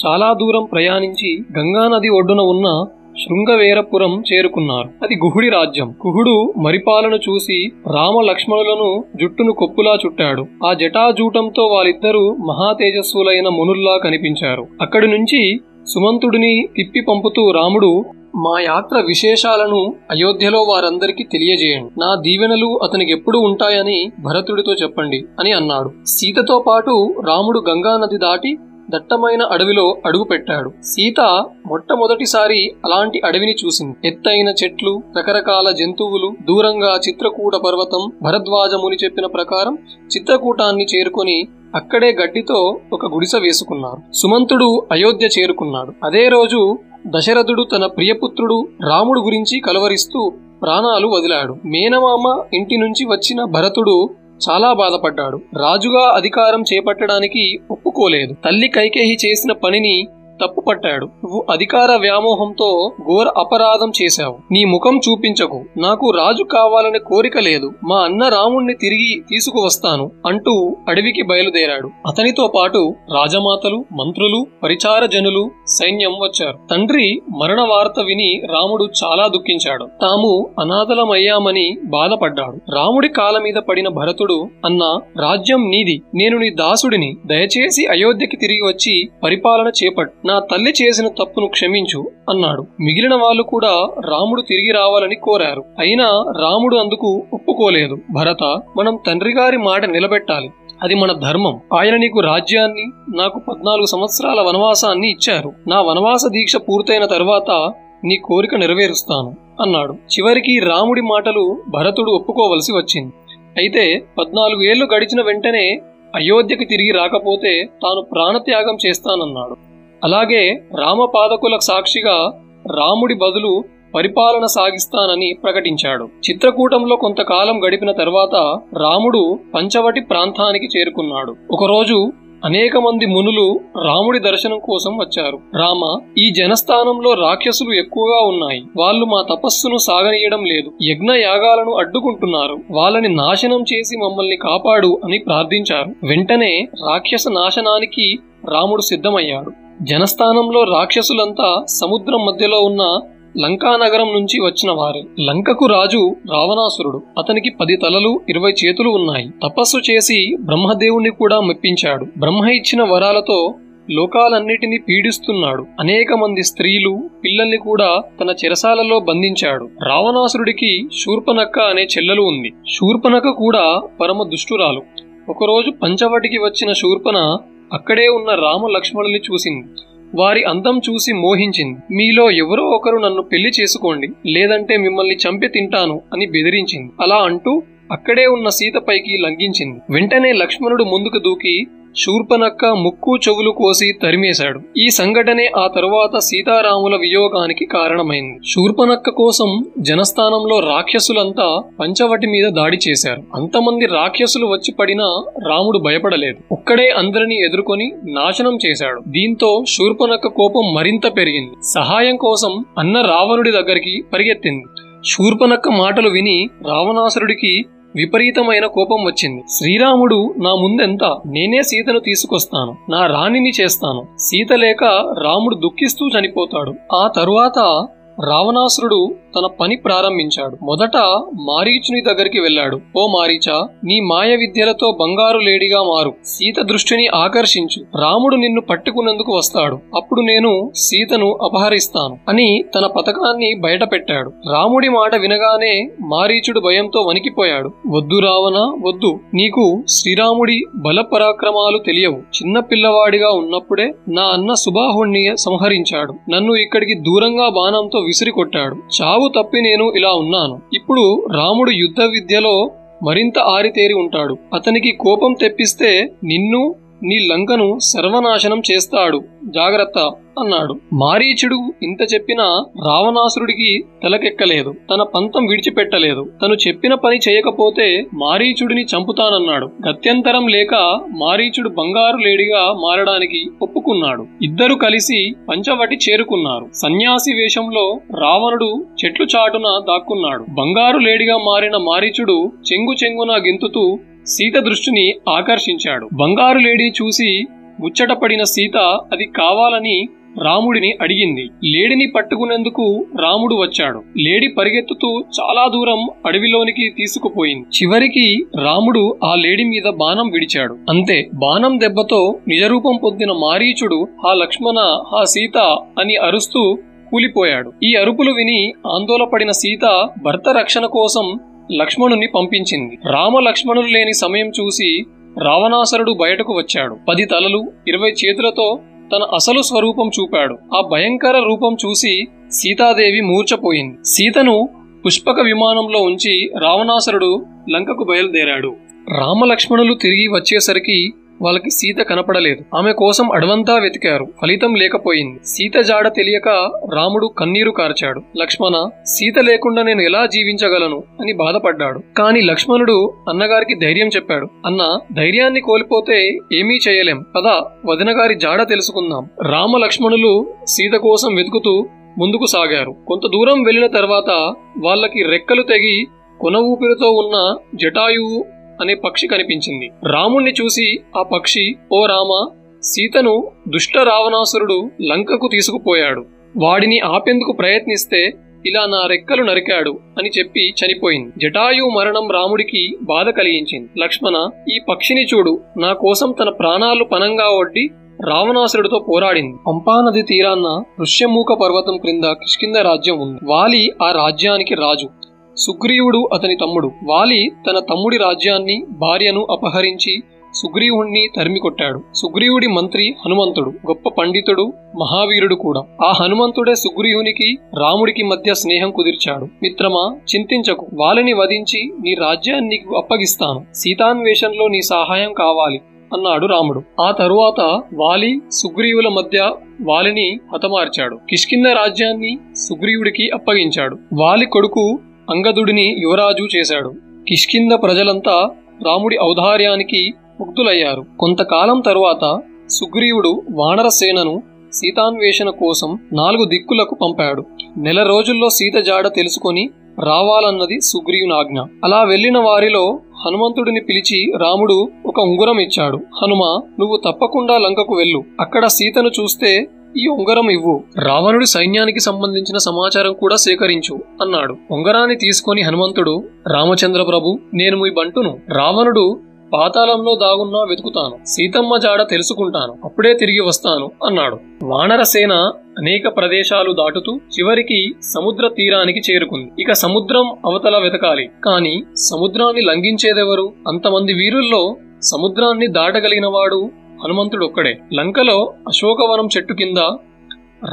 [0.06, 2.86] చాలా దూరం ప్రయాణించి గంగానది ఒడ్డున ఉన్న
[3.24, 4.90] శృంగవేరపురం చేరుకున్నారు.
[5.04, 5.90] అది గుహుడి రాజ్యం.
[6.08, 10.46] గుహుడు మరిపాలను చూసి రామ లక్ష్మణులను జుట్టును కొప్పులా చుట్టాడు.
[10.66, 14.68] ఆ జటాజూటంతో వాళ్ళిద్దరూ మహాతేజస్సులైన మునుల్లా కనిపించారు.
[14.82, 18.06] అక్కడి నుంచి సుమంతుడిని తిప్పి పంపుతూ రాముడు
[18.36, 22.00] మా యాత్ర విశేషాలను అయోధ్యలో వారందరికీ తెలియజేయండి.
[22.00, 25.90] నా దీవెనలు అతనికి ఎప్పుడు ఉంటాయని భరతుడితో చెప్పండి అని అన్నాడు.
[26.06, 28.58] సీతతో పాటు రాముడు గంగానది దాటి
[28.90, 30.70] దట్టమైన అడవిలో అడుగుపెట్టాడు.
[30.84, 31.22] సీత
[31.68, 33.96] మొట్టమొదటిసారి అలాంటి అడవిని చూసింది.
[34.08, 39.78] ఎత్తైన చెట్లు రకరకాల జంతువులు దూరంగా చిత్రకూట పర్వతం భరద్వాజముని చెప్పిన ప్రకారం
[40.16, 41.38] చిత్రకూటాన్ని చేరుకొని
[41.76, 45.94] అక్కడే గడ్డితో ఒక గుడిసె వేసుకున్నారు సుమంతుడు అయోధ్య చేరుకున్నాడు.
[46.04, 46.78] అదే రోజు
[47.08, 50.22] దశరథుడు తన ప్రియపుత్రుడు రాముడు గురించి కలవరిస్తూ
[50.62, 51.54] ప్రాణాలు వదిలాడు.
[51.66, 54.10] మేనమామ ఇంటి నుంచి వచ్చిన భరతుడు
[54.50, 55.42] చాలా బాధపడ్డాడు.
[55.58, 58.34] రాజుగా అధికారం చేపట్టడానికి ఒప్పుకోలేదు.
[58.46, 60.08] తల్లి కైకేహి చేసిన పనిని
[60.44, 61.06] తప్పుపట్టాడు.
[61.06, 64.38] నువ్వు అధికార వ్యామోహంతో ఘోర అపరాధం చేశావు.
[64.52, 65.66] నీ ముఖం చూపించకు.
[65.78, 67.72] నాకు రాజు కావాలనే కోరిక లేదు.
[67.84, 71.90] మా అన్న రాముణ్ణి తిరిగి తీసుకువస్తాను అంటూ అడవికి బయలుదేరాడు.
[72.08, 76.58] అతనితో పాటు రాజమాతలు మంత్రులు పరిచార జనులు సైన్యం వచ్చారు.
[76.72, 77.08] తండ్రి
[77.42, 79.86] మరణ వార్త విని రాముడు చాలా దుఃఖించాడు.
[80.02, 82.60] తాము అనాథలమయ్యామని బాధపడ్డాడు.
[82.76, 84.84] రాముడి కాల మీద పడిన భరతుడు అన్న
[85.22, 86.02] రాజ్యం నీది.
[86.16, 87.16] నేను నీ దాసుడిని.
[87.26, 90.28] దయచేసి అయోధ్యకి తిరిగి వచ్చి పరిపాలన చేపట్టు.
[90.28, 92.62] నా తల్లి చేసిన తప్పును క్షమించు అన్నాడు.
[92.82, 93.74] మిగిలిన వాళ్ళు కూడా
[94.10, 95.64] రాముడు తిరిగి రావాలని కోరారు.
[95.80, 96.08] అయినా
[96.40, 97.98] రాముడు అందుకు ఒప్పుకోలేదు.
[98.12, 98.44] భరత
[98.78, 100.50] మనం తండ్రి గారి మాట నిలబెట్టాలి.
[100.84, 101.60] అది మన ధర్మం.
[101.80, 105.54] ఆయన నీకు రాజ్యాన్ని నాకు పద్నాలుగు సంవత్సరాల వనవాసాన్ని ఇచ్చారు.
[105.68, 107.74] నా వనవాస దీక్ష పూర్తయిన తర్వాత
[108.06, 109.94] నీ కోరిక నెరవేరుస్తాను అన్నాడు.
[109.94, 113.14] చివరికి రాముడి మాటలు భరతుడు ఒప్పుకోవలసి వచ్చింది.
[113.58, 115.82] అయితే పద్నాలుగు ఏళ్ళు గడిచిన వెంటనే
[116.16, 119.56] అయోధ్యకి తిరిగి రాకపోతే తాను ప్రాణత్యాగం చేస్తానన్నాడు.
[120.04, 122.34] అలాగే రామపాదకుల సాక్షిగా
[122.78, 123.64] రాముడి బదులు
[123.96, 126.04] పరిపాలన సాగిస్తానని ప్రకటించాడు.
[126.04, 131.36] చిత్రకూటంలో కొంతకాలం గడిపిన తర్వాత రాముడు పంచవటి ప్రాంతానికి చేరుకున్నాడు.
[131.52, 132.12] ఒకరోజు
[132.46, 135.40] అనేక మంది మునులు రాముడి దర్శనం కోసం వచ్చారు.
[135.56, 138.64] రామ ఈ జనస్థానంలో రాక్షసులు ఎక్కువగా ఉన్నాయి.
[138.78, 140.72] వాళ్ళు మా తపస్సును సాగనీయడం లేదు.
[140.84, 142.58] యజ్ఞ యాగాలను అడ్డుకుంటున్నారు.
[142.72, 146.08] వాళ్ళని నాశనం చేసి మమ్మల్ని కాపాడు అని ప్రార్థించారు.
[146.08, 148.20] వెంటనే రాక్షస నాశనానికి
[148.52, 149.52] రాముడు సిద్ధమయ్యాడు.
[149.82, 153.00] జనస్థానంలో రాక్షసులంతా సముద్రం మధ్యలో ఉన్న
[153.38, 155.04] లంకా నగరం నుంచి వచ్చిన వారే.
[155.20, 157.02] లంకకు రాజు రావణాసురుడు.
[157.20, 159.30] అతనికి పది తలలు ఇరవై చేతులు ఉన్నాయి.
[159.44, 162.06] తపస్సు చేసి బ్రహ్మదేవుణ్ణి కూడా మెప్పించాడు.
[162.18, 163.56] బ్రహ్మ ఇచ్చిన వరాలతో
[163.92, 165.66] లోకాలన్నిటినీ పీడిస్తున్నాడు.
[165.80, 169.70] అనేక మంది స్త్రీలు పిల్లల్ని కూడా తన చెరసాలలో బంధించాడు.
[169.88, 172.54] రావణాసురుడికి శూర్పనక్క అనే చెల్లెలు ఉంది.
[172.74, 174.82] శూర్పనక కూడా పరమ దుష్టురాలు.
[175.30, 177.38] ఒకరోజు పంచవటికి వచ్చిన శూర్పన
[177.74, 179.68] అక్కడే ఉన్న రామ లక్ష్మణుల్ని చూసింది.
[180.16, 181.96] వారి అందం చూసి మోహించింది.
[181.96, 186.92] మీలో ఎవరో ఒకరు నన్ను పెళ్ళి చేసుకోండి లేదంటే మిమ్మల్ని చంపి తింటాను అని బెదిరించింది.
[187.02, 189.80] అలా అంటూ అక్కడే ఉన్న సీతపైకి లంఘించింది.
[189.90, 191.56] వెంటనే లక్ష్మణుడు ముందుకు దూకి
[191.98, 194.60] శూర్పనక్క ముక్కు చెవులు కోసి తరిమేశాడు.
[194.78, 198.40] ఈ సంఘటనే ఆ తరువాత సీతారాముల వియోగానికి కారణమైంది.
[198.50, 203.24] శూర్పనక్క కోసం జనస్థానంలో రాక్షసులంతా పంచవటి మీద దాడి చేశారు.
[203.36, 206.38] అంతమంది రాక్షసులు వచ్చి పడినా రాముడు భయపడలేదు.
[206.52, 209.02] ఒక్కడే అందరినీ ఎదుర్కొని నాశనం చేశాడు.
[209.08, 211.52] దీంతో శూర్పనక్క కోపం మరింత పెరిగింది.
[211.74, 214.66] సహాయం కోసం అన్న రావణుడి దగ్గరికి పరిగెత్తింది.
[215.08, 219.44] శూర్పనక్క మాటలు విని రావణాసురుడికి విపరీతమైన కోపం వచ్చింది.
[219.50, 221.04] శ్రీరాముడు నా ముందెంత?
[221.26, 222.76] నేనే సీతను తీసుకొస్తాను.
[222.90, 224.06] నా రాణిని చేస్తాను.
[224.20, 224.84] సీత లేక
[225.24, 226.74] రాముడు దుఃఖిస్తూ చనిపోతాడు.
[226.96, 227.88] ఆ తరువాత
[228.26, 230.58] రావణాసురుడు తన పని ప్రారంభించాడు.
[230.66, 230.98] మొదట
[231.42, 232.80] మారీచుని దగ్గరికి వెళ్ళాడు.
[232.98, 236.14] ఓ మారీచా నీ మాయ విద్యలతో బంగారు లేడిగా మారు.
[236.26, 238.00] సీత దృష్టిని ఆకర్షించు.
[238.02, 239.80] రాముడు నిన్ను పట్టుకునేందుకు వస్తాడు.
[239.96, 244.32] అప్పుడు నేను సీతను అపహరిస్తాను అని తన పథకాన్ని బయటపెట్టాడు.
[244.54, 247.72] రాముడి మాట వినగానే మారీచుడు భయంతో వణికిపోయాడు.
[247.88, 249.20] వద్దు రావణ వద్దు.
[249.34, 252.16] నీకు శ్రీరాముడి బల పరాక్రమాలు తెలియవు.
[252.16, 256.14] చిన్న పిల్లవాడిగా ఉన్నప్పుడే నా అన్న సుబాహుణ్ణి సంహరించాడు.
[256.32, 260.62] నన్ను ఇక్కడికి దూరంగా బాణంతో విసిరి కొట్టాడు చావు తప్పి నేను ఇలా ఉన్నాను.
[260.74, 262.72] ఇప్పుడు రాముడు యుద్ధ విద్యలో
[263.04, 264.38] మరింత ఆరితేరి ఉంటాడు.
[264.54, 269.22] అతనికి కోపం తెప్పిస్తే నిన్ను నీ లంకను సర్వనాశనం చేస్తాడు.
[269.44, 270.00] జాగ్రత్త
[270.40, 270.76] అన్నాడు.
[270.94, 274.74] మారీచుడు ఇంత చెప్పినా రావణాసురుడికి తలకెక్కలేదు.
[274.94, 276.32] తన పంతం విడిచిపెట్టలేదు.
[276.44, 279.70] తను చెప్పిన పని చేయకపోతే మారీచుడిని చంపుతానన్నాడు.
[279.90, 284.26] గత్యంతరం లేక మారీచుడు బంగారు లేడిగా మారడానికి ఒప్పుకున్నాడు.
[284.44, 286.68] ఇద్దరు కలిసి పంచవటి చేరుకున్నారు.
[286.74, 290.46] సన్యాసి వేషంలో రావణుడు చెట్లు చాటున దాక్కున్నాడు.
[290.50, 296.10] బంగారు లేడిగా మారిన మారీచుడు చెంగు చెంగున గెంతుతూ సీత దృష్టిని ఆకర్షించాడు.
[296.14, 297.46] బంగారు లేడీ చూసి
[297.80, 298.78] ముచ్చటపడిన సీత
[299.14, 300.08] అది కావాలని
[300.44, 301.50] రాముడిని అడిగింది.
[301.64, 304.04] లేడిని పట్టుకునేందుకు రాముడు వచ్చాడు.
[304.18, 307.66] లేడి పరిగెత్తుతూ చాలా దూరం అడవిలోనికి తీసుకుపోయింది.
[307.78, 310.78] చివరికి రాముడు ఆ లేడి మీద బాణం విడిచాడు.
[310.90, 314.78] అంతే బాణం దెబ్బతో నిజరూపం పొందిన మారీచుడు ఆ లక్ష్మణ
[315.16, 315.58] ఆ సీత
[316.00, 316.78] అని అరుస్తూ
[317.12, 317.72] కూలిపోయాడు.
[317.84, 321.40] ఈ అరుపులు విని ఆందోళపడిన సీత భర్త రక్షణ కోసం
[321.72, 322.98] లక్ష్మణుని పంపించింది.
[323.06, 325.06] రామ లక్ష్మణులు లేని సమయం చూసి
[325.44, 326.98] రావణాసురుడు బయటకు వచ్చాడు.
[327.10, 328.80] పది తలలు ఇరవై చేతులతో
[329.16, 330.58] తన అసలు స్వరూపం చూపాడు.
[330.76, 334.70] ఆ భయంకర రూపం చూసి సీతాదేవి మూర్చపోయింది సీతను
[335.06, 338.76] పుష్పక విమానంలో ఉంచి రావణాసురుడు లంకకు బయలుదేరాడు.
[339.20, 342.78] రామలక్ష్మణులు తిరిగి వచ్చేసరికి వాళ్ళకి సీత కనపడలేదు.
[342.78, 344.28] ఆమె కోసం అడవంతా వెతికారు.
[344.42, 345.40] ఫలితం లేకపోయింది.
[345.46, 346.50] సీత జాడ తెలియక
[346.96, 348.22] రాముడు కన్నీరు కార్చాడు.
[348.38, 352.02] లక్ష్మణ సీత లేకుండా నేను ఎలా జీవించగలను అని బాధపడ్డాడు.
[352.18, 354.48] కాని లక్ష్మణుడు అన్నగారికి ధైర్యం చెప్పాడు.
[354.66, 357.26] అన్న ధైర్యాన్ని కోల్పోతే ఏమీ చేయలేం.
[357.36, 359.30] పద వదినగారి జాడ తెలుసుకుందాం.
[359.52, 362.96] రామ లక్ష్మణులు సీత కోసం వెతుకుతూ ముందుకు సాగారు.
[363.08, 366.08] కొంత దూరం వెళ్ళిన తర్వాత వాళ్ళకి రెక్కలు తెగి
[366.42, 368.46] కొన ఊపిరితో ఉన్న జటాయువు
[368.82, 369.92] అనే పక్షి కనిపించింది.
[370.08, 372.48] రాముణ్ణి చూసి ఆ పక్షి ఓ రామ
[372.84, 376.26] సీతను దుష్ట రావణాసురుడు లంకకు తీసుకుపోయాడు.
[376.58, 378.34] వాడిని ఆపేందుకు ప్రయత్నిస్తే
[378.66, 381.34] ఇలా నా రెక్కలు నరికాడు అని చెప్పి చనిపోయింది.
[381.38, 384.00] జటాయు మరణం రాముడికి బాధ కలిగించింది.
[384.00, 385.62] లక్ష్మణ ఈ పక్షిని చూడు.
[385.78, 387.90] నా కోసం తన ప్రాణాలు పనంగా ఒడ్డి
[388.30, 389.58] రావణాసురుడితో పోరాడింది.
[389.68, 393.40] పంపానది తీరాన్న ఋష్యమూక పర్వతం క్రింద కిష్కింద రాజ్యం ఉంది.
[393.44, 395.10] వాలి ఆ రాజ్యానికి రాజు.
[395.58, 396.92] సుగ్రీవుడు అతని తమ్ముడు.
[397.04, 400.22] వాలి తన తమ్ముడి రాజ్యాన్ని భార్యను అపహరించి
[400.54, 405.82] సుగ్రీవుణ్ణి తరిమి కొట్టాడు సుగ్రీవుడి మంత్రి హనుమంతుడు గొప్ప పండితుడు మహావీరుడు కూడా.
[406.06, 409.48] ఆ హనుమంతుడే సుగ్రీవునికి రాముడికి మధ్య స్నేహం కుదిర్చాడు.
[409.64, 410.88] మిత్రమా చింతించకు.
[410.94, 413.66] వాలిని వధించి నీ రాజ్యాన్ని నీకు అప్పగిస్తాను.
[413.74, 415.82] సీతాన్వేషంలో నీ సహాయం కావాలి
[416.14, 416.82] అన్నాడు రాముడు.
[417.02, 421.20] ఆ తరువాత వాలి సుగ్రీవుల మధ్య వాలిని హతమార్చాడు.
[421.30, 423.98] కిష్కింద రాజ్యాన్ని సుగ్రీవుడికి అప్పగించాడు.
[424.14, 426.94] వాలి కొడుకు అంగదుడిని యువరాజు చేశాడు.
[427.30, 428.50] కిష్కింద ప్రజలంతా
[428.86, 431.06] రాముడి ఔదార్యానికి ముగ్ధులయ్యారు.
[431.20, 437.46] కొంతకాలం తరువాత సుగ్రీవుడు వానర సేనను సీతాన్వేషణ కోసం నాలుగు దిక్కులకు పంపాడు.
[437.78, 439.70] నెల రోజుల్లో సీత జాడ తెలుసుకొని
[440.04, 445.98] రావాలన్నది సుగ్రీవుని ఆజ్ఞ అలా వెళ్ళిన వారిలో హనుమంతుడిని పిలిచి రాముడు ఒక ఉంగరం ఇచ్చాడు.
[445.98, 448.24] హనుమ నువ్వు తప్పకుండా లంకకు వెళ్ళు.
[448.40, 450.84] అక్కడ సీతను చూస్తే ఈ ఉంగరం ఇవ్వు.
[451.00, 454.56] రావణుడి సైన్యానికి సంబంధించిన సమాచారం కూడా సేకరించు అన్నాడు.
[454.72, 458.40] ఉంగరాన్ని తీసుకొని హనుమంతుడు రామచంద్ర ప్రభు నేను మీ బంటును.
[458.52, 459.20] రావణుడు
[459.54, 461.26] పాతాళంలో దాగున్నా వెతుకుతాను.
[461.26, 462.76] సీతమ్మ జాడ తెలుసుకుంటాను.
[462.84, 464.40] అప్పుడే తిరిగి వస్తాను అన్నాడు.
[464.64, 465.34] వానరసేన
[465.80, 469.52] అనేక ప్రదేశాలు దాటుతూ చివరికి సముద్ర తీరానికి చేరుకుంది.
[469.60, 471.30] ఇక సముద్రం అవతల వెతకాలి.
[471.46, 473.54] కాని సముద్రాన్ని లంఘించేదెవరు?
[473.68, 476.70] అంతమంది వీరుల్లో సముద్రాన్ని దాటగలిగిన వాడు
[477.06, 477.78] హనుమంతుడు ఒక్కడే.
[477.94, 479.78] లంకలో అశోకవనం చెట్టు కింద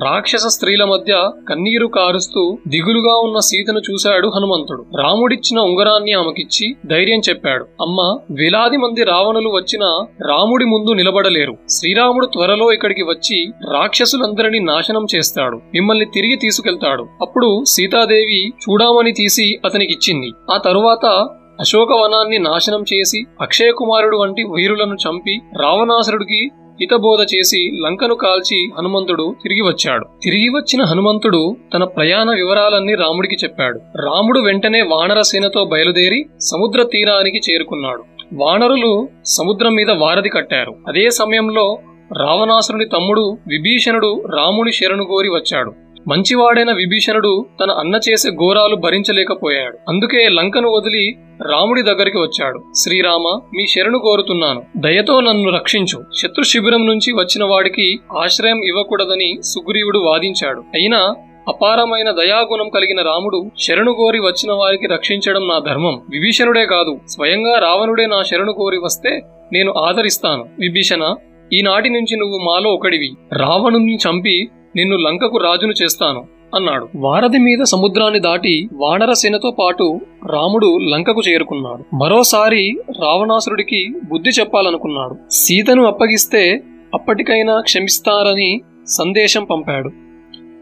[0.05, 4.85] రాక్షస స్త్రీల మధ్య కన్నీరు కారుస్తూ దిగులుగా ఉన్న సీతను చూశాడు హనుమంతుడు.
[4.97, 7.65] రాముడిచ్చిన ఉంగరాన్ని ఆమెకిచ్చి ధైర్యం చెప్పాడు.
[7.65, 11.57] అమ్మ వేలాది మంది రావణులు వచ్చినా రాముడి ముందు నిలబడలేరు.
[11.69, 15.57] శ్రీరాముడు త్వరలో ఇక్కడికి వచ్చి రాక్షసులందరినీ నాశనం చేస్తాడు.
[15.57, 17.07] మిమ్మల్ని తిరిగి తీసుకెళ్తాడు.
[17.23, 20.33] అప్పుడు సీతాదేవి చూడామని తీసి అతనికిచ్చింది.
[20.55, 21.29] ఆ తరువాత
[21.61, 29.61] అశోకవనాన్ని నాశనం చేసి అక్షయ కుమారుడు వంటి వీరులను చంపి రావణాసురుడికి హితబోధ చేసి లంకను కాల్చి హనుమంతుడు తిరిగి
[29.61, 30.07] వచ్చాడు.
[30.23, 33.79] తిరిగి వచ్చిన హనుమంతుడు తన ప్రయాణ వివరాలన్నీ రాముడికి చెప్పాడు.
[33.79, 38.03] రాముడు వెంటనే వానరసేనతో బయలుదేరి సముద్ర తీరానికి చేరుకున్నాడు.
[38.35, 40.75] వానరులు సముద్రం మీద వారధి కట్టారు.
[40.89, 41.79] అదే సమయంలో
[42.19, 45.73] రావణాసురుని తమ్ముడు విభీషణుడు రాముని శరణు కోరి వచ్చాడు.
[46.09, 49.79] మంచివాడైన విభీషణుడు తన అన్న చేసే ఘోరాలు భరించలేకపోయాడు.
[49.89, 51.17] అందుకే లంకను వదిలి
[51.51, 52.61] రాముడి దగ్గరికి వచ్చాడు.
[52.75, 54.63] శ్రీరామ మీ శరణు కోరుతున్నాను.
[54.77, 56.05] దయతో నన్ను రక్షించు.
[56.17, 60.61] శత్రు శిబిరం నుంచి వచ్చిన వాడికి ఆశ్రయం ఇవ్వకూడదని సుగ్రీవుడు వాదించాడు.
[60.61, 61.15] అయినా
[61.49, 66.03] అపారమైన దయాగుణం కలిగిన రాముడు శరణు కోరి వచ్చిన వారికి రక్షించడం నా ధర్మం.
[66.11, 69.21] విభీషణుడే కాదు స్వయంగా రావణుడే నా శరణు కోరి వస్తే
[69.53, 70.49] నేను ఆదరిస్తాను.
[70.59, 71.15] విభీషణ
[71.53, 73.11] ఈనాటి నుంచి నువ్వు మాలో ఒకడివి.
[73.33, 76.25] రావణుని చంపి నిన్ను లంకకు రాజును చేస్తాను.
[76.55, 76.89] అన్నాడు.
[76.97, 81.97] వారధి మీద సముద్రాన్ని దాటి వానరసేనతో పాటు రాముడు లంకకు చేరుకున్నాడు.
[81.97, 85.17] మరోసారి రావణాసురుడికి బుద్ధి చెప్పాలనుకున్నాడు.
[85.31, 86.63] సీతను అప్పగిస్తే
[86.95, 89.91] అప్పటికైనా క్షమిస్తారని సందేశం పంపాడు.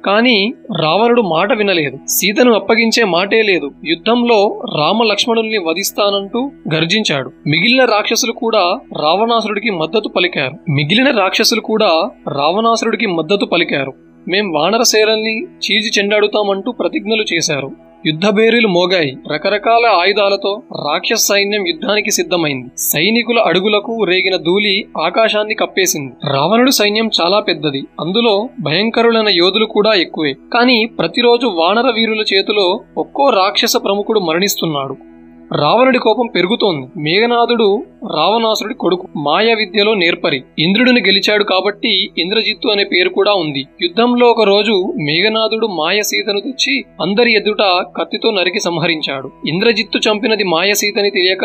[0.07, 1.99] కాని రావణుడు మాట వినలేదు.
[2.07, 3.71] సీతను అప్పగించే మాటే లేదు.
[3.85, 7.31] యుద్ధంలో రామ లక్ష్మణుల్ని వధిస్తానంటూ గర్జించాడు.
[7.47, 10.71] మిగిలిన రాక్షసులు కూడా రావణాసురుడికి మద్దతు పలికారు.
[10.71, 14.10] మిగిలిన రాక్షసులు కూడా రావణాసురుడికి మద్దతు పలికారు.
[14.29, 17.71] మేం వానరసేనల్ని చీజి చెండాడుతామంటూ ప్రతిజ్ఞలు చేశారు.
[18.07, 19.17] యుద్ధభేరీలు మోగాయి.
[19.33, 22.69] రకరకాల ఆయుధాలతో రాక్షస సైన్యం యుద్ధానికి సిద్ధమైంది.
[22.79, 26.13] సైనికుల అడుగులకు రేగిన ధూళి ఆకాశాన్ని కప్పేసింది.
[26.33, 27.83] రావణుడి సైన్యం చాలా పెద్దది.
[28.01, 30.35] అందులో భయంకరులైన యోధులు కూడా ఎక్కువే.
[30.55, 35.10] కానీ ప్రతిరోజు వానర వీరుల చేతిలో ఒక్కో రాక్షస ప్రముఖుడు మరణిస్తున్నాడు.
[35.59, 37.01] రావణుడి కోపం పెరుగుతోంది.
[37.01, 37.83] మేఘనాథుడు
[38.17, 40.43] రావణాసురుడి కొడుకు మాయ విద్యలో నేర్పరి.
[40.59, 43.67] ఇంద్రుడిని గెలిచాడు కాబట్టి ఇంద్రజిత్తు అనే పేరు కూడా ఉంది.
[43.83, 49.31] యుద్ధంలో ఒక రోజు మేఘనాథుడు మాయ సీతను తెచ్చి అందరి ఎదుట కత్తితో నరికి సంహరించాడు.
[49.49, 51.45] ఇంద్రజిత్తు చంపినది మాయ సీతని తెలియక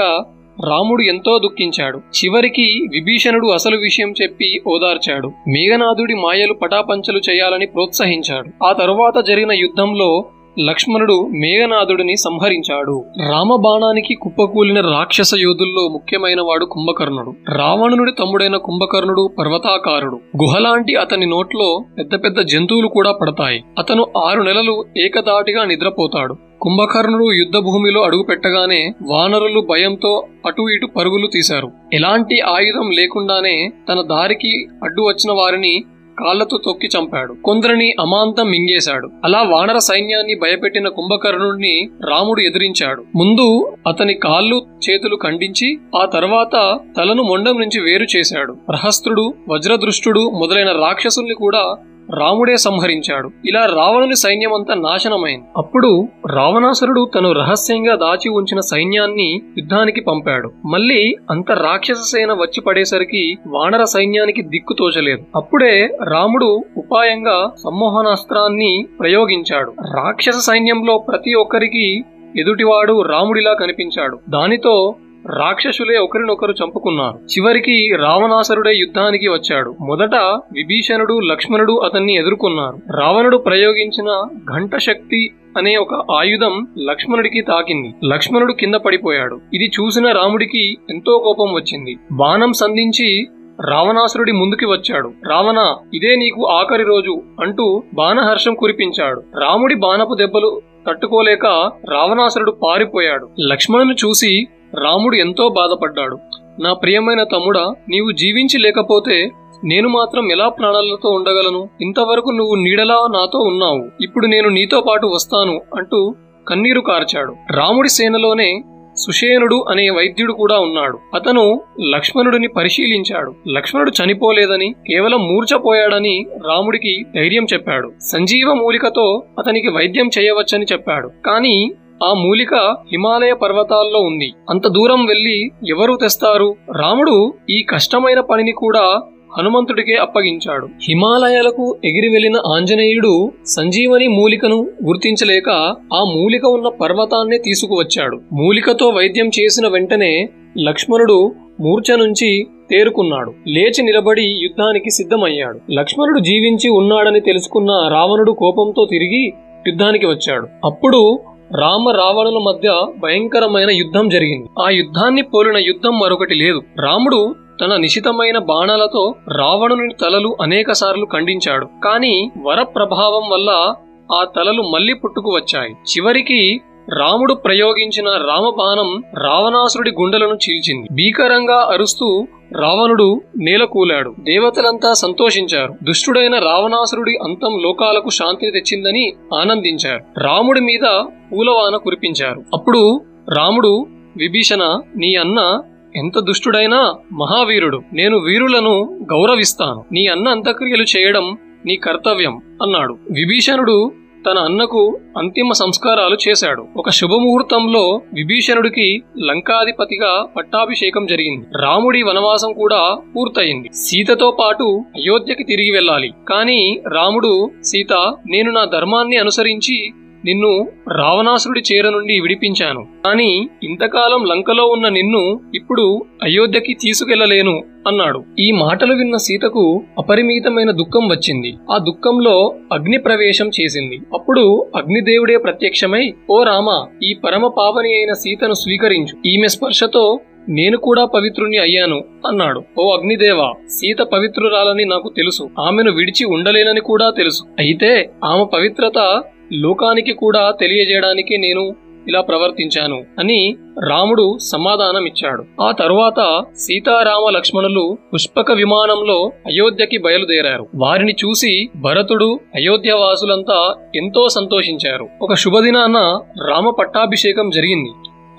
[0.68, 1.98] రాముడు ఎంతో దుఃఖించాడు.
[1.98, 5.28] చివరికి విభీషణుడు అసలు విషయం చెప్పి ఓదార్చాడు.
[5.28, 8.66] మేఘనాథుడి మాయలు పటాపంచలు చేయాలని ప్రోత్సహించాడు.
[8.66, 10.26] ఆ తరువాత జరిగిన యుద్ధంలో
[10.60, 13.06] లక్ష్మణుడు మేఘనాథుడిని సంహరించాడు.
[13.32, 17.34] రామబాణానికి కుప్పకూలిన రాక్షస యోధుల్లో ముఖ్యమైన వాడు కుంభకర్ణుడు.
[17.54, 20.16] రావణునుడి తమ్ముడైన కుంభకర్ణుడు పర్వతాకారుడు.
[20.16, 23.64] గుహలాంటి అతని నోట్లో పెద్ద పెద్ద జంతువులు కూడా పడతాయి.
[23.80, 26.36] అతను ఆరు నెలలు ఏకదాటిగా నిద్రపోతాడు.
[26.62, 31.72] కుంభకర్ణుడు యుద్ధ భూమిలో అడుగుపెట్టగానే వానరులు భయంతో అటు ఇటు పరుగులు తీశారు.
[31.94, 35.84] ఎలాంటి ఆయుధం లేకుండానే తన దారికి అడ్డు వచ్చిన వారిని
[36.20, 37.34] కాళ్ళతో తొక్కి చంపాడు.
[37.34, 39.10] కొందరిని అమాంతం మింగేశాడు.
[39.24, 43.04] అలా వానర సైన్యాన్ని భయపెట్టిన కుంభకర్ణుడిని రాముడు ఎదిరించాడు.
[43.16, 48.54] ముందు అతని కాళ్ళు చేతులు ఖండించి ఆ తర్వాత తలను మొండం నుంచి వేరు చేశాడు.
[48.54, 51.76] ప్రహస్త్రుడు వజ్రదృష్టుడు మొదలైన రాక్షసుల్ని కూడా
[52.14, 53.30] రాముడే సంహరించాడు.
[53.46, 55.46] ఇలా రావణుని సైన్యమంతా నాశనమైంది.
[55.58, 60.52] అప్పుడు రావణాసురుడు తను రహస్యంగా దాచి ఉంచిన సైన్యాన్ని యుద్ధానికి పంపాడు.
[60.66, 65.24] మళ్ళీ అంత రాక్షస సేన వచ్చి పడేసరికి వానర సైన్యానికి దిక్కు తోచలేదు.
[65.36, 69.74] అప్పుడే రాముడు ఉపాయంగా సమ్మోహనాస్త్రాన్ని ప్రయోగించాడు.
[69.98, 72.06] రాక్షస సైన్యంలో ప్రతి ఒక్కరికి
[72.40, 74.20] ఎదుటివాడు రాముడిలా కనిపించాడు.
[74.30, 74.96] దానితో
[75.30, 77.16] రాక్షసులే ఒకరినొకరు చంపుకున్నారు.
[77.18, 79.76] చివరికి రావణాసురుడే యుద్ధానికి వచ్చాడు.
[79.82, 80.16] మొదట
[80.54, 82.98] విభీషణుడు లక్ష్మణుడు అతన్ని ఎదుర్కొన్నారు.
[82.98, 87.94] రావణుడు ప్రయోగించిన ఘంట శక్తి అనే ఒక ఆయుధం లక్ష్మణుడికి తాకింది.
[88.06, 89.40] లక్ష్మణుడు కింద పడిపోయాడు.
[89.54, 91.98] ఇది చూసిన రాముడికి ఎంతో కోపం వచ్చింది.
[92.12, 93.28] బాణం సంధించి
[93.70, 95.12] రావణాసురుడి ముందుకి వచ్చాడు.
[95.28, 99.24] రావణ ఇదే నీకు ఆఖరి రోజు అంటూ బాణహర్షం కురిపించాడు.
[99.40, 101.46] రాముడి బాణపు దెబ్బలు తట్టుకోలేక
[101.92, 103.30] రావణాసురుడు పారిపోయాడు.
[103.40, 104.48] లక్ష్మణుని చూసి
[104.84, 106.18] రాముడు ఎంతో బాధపడ్డాడు.
[106.62, 109.32] నా ప్రియమైన తమ్ముడా నీవు జీవించి లేకపోతే
[109.64, 111.70] నేను మాత్రం ఎలా ప్రాణాలతో ఉండగలను?
[111.82, 114.04] ఇంతవరకు నువ్వు నీడలా నాతో ఉన్నావు.
[114.04, 116.16] ఇప్పుడు నేను నీతో పాటు వస్తాను అంటూ
[116.48, 117.36] కన్నీరు కార్చాడు.
[117.52, 118.64] రాముడి సేనలోనే
[118.98, 121.00] సుషేనుడు అనే వైద్యుడు కూడా ఉన్నాడు.
[121.14, 121.62] అతను
[121.94, 123.36] లక్ష్మణుడిని పరిశీలించాడు.
[123.48, 127.92] లక్ష్మణుడు చనిపోలేదని కేవలం మూర్ఛపోయాడని రాముడికి ధైర్యం చెప్పాడు.
[128.02, 131.10] సంజీవ మూలికతో అతనికి వైద్యం చేయవచ్చని చెప్పాడు.
[131.26, 131.72] కానీ
[132.04, 132.54] ఆ మూలిక
[132.92, 134.34] హిమాలయ పర్వతాల్లో ఉంది.
[134.50, 136.56] అంత దూరం వెళ్ళి ఎవరు తెస్తారు?
[136.76, 139.02] రాముడు ఈ కష్టమైన పనిని కూడా
[139.38, 140.66] హనుమంతుడికే అప్పగించాడు.
[140.66, 145.50] హిమాలయాలకు ఎగిరి వెళ్ళిన ఆంజనేయుడు సంజీవని మూలికను గుర్తించలేక
[145.94, 148.22] ఆ మూలిక ఉన్న పర్వతాన్నే తీసుకువచ్చాడు.
[148.34, 153.34] మూలికతో వైద్యం చేసిన వెంటనే లక్ష్మణుడు మూర్ఛ నుంచి తేరుకున్నాడు.
[153.48, 155.60] లేచి నిలబడి యుద్ధానికి సిద్ధమయ్యాడు.
[155.72, 159.34] లక్ష్మణుడు జీవించి ఉన్నాడని తెలుసుకున్న రావణుడు కోపంతో తిరిగి
[159.68, 160.48] యుద్ధానికి వచ్చాడు.
[160.66, 161.20] అప్పుడు
[161.56, 164.50] రామ రావణుల మధ్య భయంకరమైన యుద్ధం జరిగింది.
[164.66, 166.62] ఆ యుద్ధాన్ని పోలిన యుద్ధం మరొకటి లేదు.
[166.80, 171.68] రాముడు తన నిశితమైన బాణాలతో రావణుని తలలు అనేకసార్లు ఖండించాడు.
[171.84, 173.76] కాని వర ప్రభావం వల్ల
[174.14, 175.72] ఆ తలలు మళ్ళీ పుట్టుకు వచ్చాయి.
[175.72, 176.62] చివరికి
[177.00, 180.88] రాముడు ప్రయోగించిన రామబాణం రావణాసురుడి గుండెలను చీల్చింది.
[180.92, 184.16] భీకరంగా అరుస్తూ రావణుడు నేలకూలాడు.
[184.20, 185.74] దేవతలంతా సంతోషించారు.
[185.84, 190.20] దుష్టుడైన రావణాసురుడి అంతం లోకాలకు శాంతి తెచ్చిందని ఆనందించారు.
[190.20, 192.44] రాముడి మీద పూలవాన కురిపించారు.
[192.54, 193.02] అప్పుడు
[193.34, 193.86] రాముడు
[194.18, 195.62] విభీషణ నీ అన్న
[195.96, 197.82] ఎంత దుష్టుడైనా మహావీరుడు.
[197.94, 199.86] నేను వీరులను గౌరవిస్తాను.
[199.92, 202.98] నీ అన్న అంత్యక్రియలు చేయడం నీ కర్తవ్యం అన్నాడు.
[203.12, 203.92] విభీషణుడు
[204.26, 206.66] తన అన్నకు అంతిమ సంస్కారాలు చేశాడు.
[206.78, 211.46] ఒక శుభముహూర్తంలో విభీషణుడికి లంకాధిపతిగా పట్టాభిషేకం జరిగింది.
[211.62, 213.70] రాముడి వనవాసం కూడా పూర్తయింది.
[213.74, 214.64] సీతతో పాటు
[214.96, 216.12] అయోధ్యకి తిరిగి వెళ్ళాలి.
[216.30, 217.94] కానీ రాముడు సీత
[218.28, 219.92] నేను నా ధర్మాన్ని అనుసరించి
[220.26, 220.52] నిన్ను
[220.92, 222.88] రావణాసురుడి చేర నుండి విడిపించాను.
[223.06, 223.32] కానీ
[223.64, 227.56] ఇంతకాలం లంకలో ఉన్న నిన్ను ఇప్పుడు అయోధ్యకి తీసుకెళ్ళలేను
[227.88, 228.24] అన్నాడు.
[228.40, 231.52] ఈ మాటలు విన్న సీతకు అపరిమితమైన దుఃఖం వచ్చింది.
[231.72, 234.00] ఆ దుఃఖంలో అగ్ని ప్రవేశం చేసింది.
[234.14, 236.70] అప్పుడు అగ్నిదేవుడే ప్రత్యక్షమై ఓ రామ
[237.04, 239.16] ఈ పరమ పావని అయిన సీతను స్వీకరించు.
[239.26, 242.62] ఈమె స్పర్శతో నేను కూడా పవిత్రుణ్ణి అయ్యాను అన్నాడు.
[242.80, 245.50] ఓ అగ్నిదేవ సీత పవిత్రురాలని నాకు తెలుసు.
[245.60, 247.44] ఆమెను విడిచి ఉండలేనని కూడా తెలుసు.
[247.60, 251.76] అయితే ఆమె పవిత్రత లోకానికి కూడా తెలియజేయడానికి నేను
[252.08, 253.56] ఇలా ప్రవర్తించాను అని
[253.90, 255.44] రాముడు సమాధానమిచ్చాడు.
[255.62, 260.68] ఆ తరువాత సీతారామ లక్ష్మణులు పుష్పక విమానంలో అయోధ్యకి బయలుదేరారు.
[260.76, 265.08] వారిని చూసి భరతుడు అయోధ్య వాసులంతా ఎంతో సంతోషించారు.
[265.22, 267.90] ఒక శుభదినాన రామ పట్టాభిషేకం జరిగింది.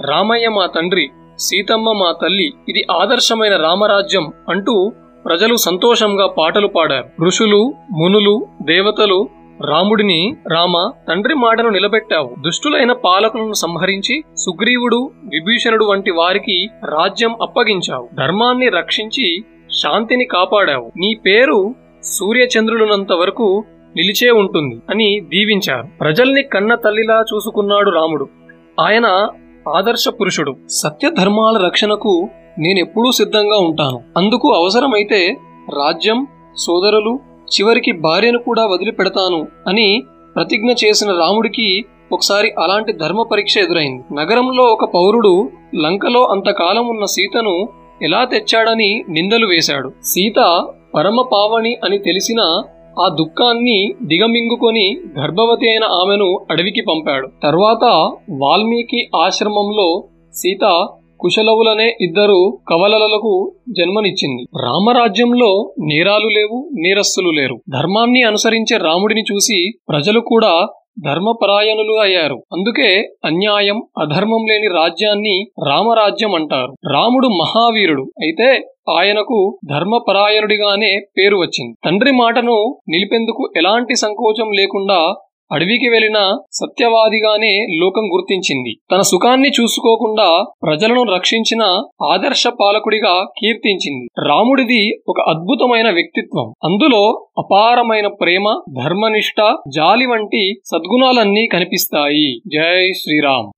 [0.07, 4.93] రామయ్య మా తండ్రి సీతమ్మ మా తల్లి ఇది ఆదర్శమైన రామరాజ్యం అంటూ
[5.25, 7.25] ప్రజలు సంతోషంగా పాటలు పాడారు.
[7.25, 9.29] ఋషులు మునులు దేవతలు
[9.65, 12.35] రాముడిని రామ తండ్రి మాటను నిలబెట్టావు.
[12.41, 18.09] దుష్టులైన పాలకులను సంహరించి సుగ్రీవుడు విభీషణుడు వంటి వారికి రాజ్యం అప్పగించావు.
[18.15, 19.45] ధర్మాన్ని రక్షించి
[19.83, 20.93] శాంతిని కాపాడావు.
[20.99, 23.65] నీ పేరు సూర్యచంద్రులనంత వరకు
[23.97, 25.85] నిలిచే ఉంటుంది అని దీవించారు.
[26.01, 28.29] ప్రజల్ని కన్న తల్లిలా చూసుకున్నాడు రాముడు.
[28.81, 29.29] ఆయన
[29.77, 30.57] ఆదర్శ పురుషుడు.
[30.69, 34.03] సత్యధర్మాల రక్షణకు నేనెప్పుడూ సిద్ధంగా ఉంటాను.
[34.17, 35.37] అందుకు అవసరమైతే
[35.79, 40.03] రాజ్యం సోదరులు చివరికి భార్యను కూడా వదిలిపెడతాను అని
[40.35, 44.15] ప్రతిజ్ఞ చేసిన రాముడికి ఒకసారి అలాంటి ధర్మ పరీక్ష ఎదురైంది.
[44.15, 47.69] నగరంలో ఒక పౌరుడు లంకలో అంతకాలం ఉన్న సీతను
[48.03, 49.93] ఎలా తెచ్చాడని నిందలు వేశాడు.
[50.05, 52.41] సీత పరమ పావని అని తెలిసిన
[53.01, 54.85] ఆ దుఃఖాన్ని దిగమింగుకొని
[55.19, 57.29] గర్భవతి అయిన ఆమెను అడవికి పంపాడు.
[57.43, 57.85] తర్వాత
[58.43, 59.89] వాల్మీకి ఆశ్రమంలో
[60.35, 60.65] సీత
[61.21, 64.43] కుశలవులనే ఇద్దరు కవలలకు జన్మనిచ్చింది.
[64.63, 67.57] రామరాజ్యంలో నేరాలు లేవు నేరస్తులు లేరు.
[67.69, 70.69] ధర్మాన్ని అనుసరించే రాముడిని చూసి ప్రజలు కూడా
[71.05, 72.35] ధర్మపరాయణులు అయ్యారు.
[72.35, 76.75] అందుకే అన్యాయం అధర్మం లేని రాజ్యాన్ని రామరాజ్యం అంటారు.
[76.93, 78.61] రాముడు మహావీరుడు అయితే
[78.99, 81.77] ఆయనకు ధర్మపరాయణుడిగానే పేరు వచ్చింది.
[81.85, 85.15] తండ్రి మాటను నిలిపేందుకు ఎలాంటి సంకోచం లేకుండా
[85.53, 88.77] అడవికి వెళ్ళిన సత్యవాదిగానే లోకం గుర్తించింది.
[88.93, 91.63] తన సుఖాన్ని చూసుకోకుండా ప్రజలను రక్షించిన
[92.05, 94.29] ఆదర్శ పాలకుడిగా కీర్తించింది.
[94.29, 96.49] రాముడిది ఒక అద్భుతమైన వ్యక్తిత్వం.
[96.65, 102.39] అందులో అపారమైన ప్రేమ ధర్మనిష్ట జాలి వంటి సద్గుణాలన్నీ కనిపిస్తాయి.
[102.39, 103.53] జై శ్రీరామ్.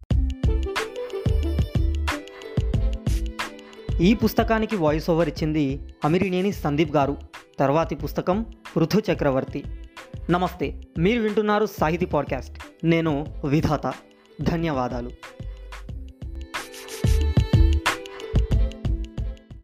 [4.03, 7.17] ఈ పుస్తకానికి వాయిస్ ఓవర్ ఇచ్చింది అమిరినేని సందీప్ గారు.
[7.59, 8.47] తర్వాతి పుస్తకం
[8.77, 9.63] పృథు చక్రవర్తి
[10.31, 12.59] నమస్తే మీరు వింటున్నారు సాహితీ పాడ్కాస్ట్.
[12.85, 13.93] నేను విధాత.
[14.43, 15.11] ధన్యవాదాలు.